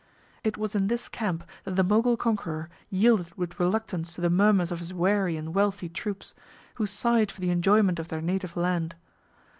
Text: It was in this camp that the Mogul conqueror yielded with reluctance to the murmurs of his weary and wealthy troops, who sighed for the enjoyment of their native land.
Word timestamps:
It 0.43 0.57
was 0.57 0.73
in 0.73 0.87
this 0.87 1.07
camp 1.07 1.43
that 1.63 1.75
the 1.75 1.83
Mogul 1.83 2.17
conqueror 2.17 2.71
yielded 2.89 3.35
with 3.35 3.59
reluctance 3.59 4.15
to 4.15 4.21
the 4.21 4.31
murmurs 4.31 4.71
of 4.71 4.79
his 4.79 4.91
weary 4.95 5.37
and 5.37 5.53
wealthy 5.53 5.89
troops, 5.89 6.33
who 6.73 6.87
sighed 6.87 7.31
for 7.31 7.39
the 7.39 7.51
enjoyment 7.51 7.99
of 7.99 8.07
their 8.07 8.21
native 8.23 8.57
land. 8.57 8.95